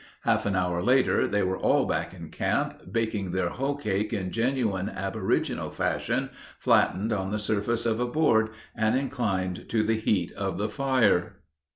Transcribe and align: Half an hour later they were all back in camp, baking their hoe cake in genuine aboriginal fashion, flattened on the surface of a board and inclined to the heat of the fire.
Half 0.21 0.47
an 0.47 0.55
hour 0.55 0.81
later 0.81 1.27
they 1.27 1.43
were 1.43 1.59
all 1.59 1.85
back 1.85 2.11
in 2.11 2.31
camp, 2.31 2.91
baking 2.91 3.29
their 3.29 3.49
hoe 3.49 3.75
cake 3.75 4.11
in 4.11 4.31
genuine 4.31 4.89
aboriginal 4.89 5.69
fashion, 5.69 6.31
flattened 6.57 7.13
on 7.13 7.29
the 7.29 7.37
surface 7.37 7.85
of 7.85 7.99
a 7.99 8.07
board 8.07 8.49
and 8.73 8.97
inclined 8.97 9.69
to 9.69 9.83
the 9.83 9.97
heat 9.99 10.31
of 10.31 10.57
the 10.57 10.69
fire. 10.69 11.33